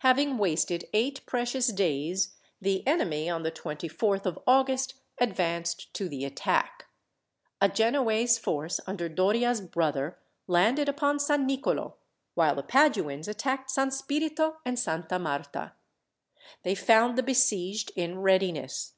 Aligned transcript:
Having 0.00 0.36
wasted 0.36 0.84
eight 0.92 1.24
precious 1.24 1.68
days, 1.68 2.34
the 2.60 2.86
enemy, 2.86 3.30
on 3.30 3.42
the 3.42 3.50
24th 3.50 4.26
of 4.26 4.38
August, 4.46 4.96
advanced 5.16 5.94
to 5.94 6.10
the 6.10 6.26
attack. 6.26 6.88
A 7.58 7.70
Genoese 7.70 8.36
force, 8.36 8.80
under 8.86 9.08
Doria's 9.08 9.62
brother, 9.62 10.18
landed 10.46 10.90
upon 10.90 11.18
San 11.18 11.46
Nicolo; 11.46 11.96
while 12.34 12.54
the 12.54 12.62
Paduans 12.62 13.28
attacked 13.28 13.70
San 13.70 13.90
Spirito 13.90 14.58
and 14.66 14.78
Santa 14.78 15.18
Marta. 15.18 15.72
They 16.64 16.74
found 16.74 17.16
the 17.16 17.22
besieged 17.22 17.92
in 17.96 18.18
readiness. 18.18 18.92